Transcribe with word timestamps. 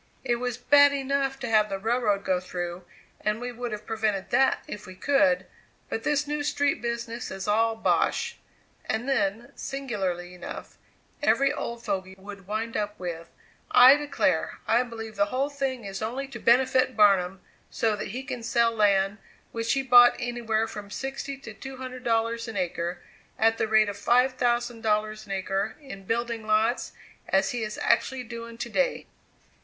It 0.23 0.37
was 0.37 0.57
bad 0.57 0.93
enough 0.93 1.37
to 1.41 1.47
have 1.47 1.69
the 1.69 1.77
railroad 1.77 2.25
go 2.25 2.39
through, 2.39 2.85
and 3.19 3.39
we 3.39 3.51
would 3.51 3.71
have 3.71 3.85
prevented 3.85 4.31
that 4.31 4.63
if 4.67 4.87
we 4.87 4.95
could; 4.95 5.45
but 5.89 6.01
this 6.01 6.25
new 6.25 6.41
street 6.43 6.81
business 6.81 7.29
is 7.29 7.47
all 7.47 7.75
bosh!" 7.75 8.37
And 8.85 9.07
then, 9.07 9.51
singularly 9.55 10.33
enough, 10.33 10.79
every 11.21 11.53
old 11.53 11.83
fogy 11.85 12.15
would 12.17 12.47
wind 12.47 12.75
up 12.75 12.97
with: 12.99 13.29
"I 13.69 13.95
declare, 13.95 14.57
I 14.67 14.81
believe 14.81 15.17
the 15.17 15.25
whole 15.27 15.51
thing 15.51 15.85
is 15.85 16.01
only 16.01 16.27
to 16.29 16.39
benefit 16.39 16.97
Barnum, 16.97 17.39
so 17.69 17.95
that 17.95 18.07
he 18.07 18.23
can 18.23 18.41
sell 18.41 18.71
land, 18.71 19.19
which 19.51 19.73
he 19.73 19.83
bought 19.83 20.15
anywhere 20.17 20.65
from 20.65 20.89
sixty 20.89 21.37
to 21.37 21.53
two 21.53 21.77
hundred 21.77 22.03
dollars 22.03 22.47
an 22.47 22.57
acre, 22.57 23.03
at 23.37 23.59
the 23.59 23.67
rate 23.67 23.87
of 23.87 23.99
five 23.99 24.33
thousand 24.33 24.81
dollars 24.81 25.27
an 25.27 25.31
acre 25.33 25.75
in 25.79 26.05
building 26.05 26.47
lots, 26.47 26.93
as 27.29 27.51
he 27.51 27.61
is 27.61 27.77
actually 27.83 28.23
doing 28.23 28.57
to 28.57 28.67
day." 28.69 29.05